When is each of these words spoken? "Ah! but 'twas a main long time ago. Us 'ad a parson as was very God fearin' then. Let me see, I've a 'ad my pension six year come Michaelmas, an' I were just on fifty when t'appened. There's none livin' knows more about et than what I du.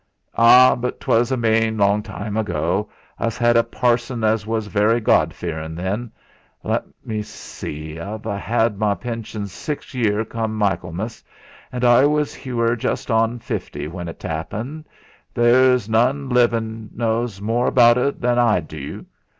"Ah! 0.35 0.75
but 0.75 0.99
'twas 0.99 1.31
a 1.31 1.37
main 1.37 1.77
long 1.77 2.01
time 2.01 2.35
ago. 2.35 2.89
Us 3.19 3.39
'ad 3.39 3.55
a 3.55 3.63
parson 3.63 4.23
as 4.23 4.47
was 4.47 4.65
very 4.65 4.99
God 4.99 5.31
fearin' 5.31 5.75
then. 5.75 6.11
Let 6.63 6.85
me 7.05 7.21
see, 7.21 7.99
I've 7.99 8.25
a 8.25 8.41
'ad 8.47 8.79
my 8.79 8.95
pension 8.95 9.45
six 9.45 9.93
year 9.93 10.25
come 10.25 10.57
Michaelmas, 10.57 11.23
an' 11.71 11.85
I 11.85 12.07
were 12.07 12.75
just 12.75 13.11
on 13.11 13.37
fifty 13.37 13.87
when 13.87 14.07
t'appened. 14.15 14.85
There's 15.35 15.87
none 15.87 16.29
livin' 16.29 16.89
knows 16.95 17.39
more 17.39 17.67
about 17.67 17.99
et 17.99 18.19
than 18.21 18.37
what 18.37 18.43
I 18.43 18.59
du. 18.59 19.05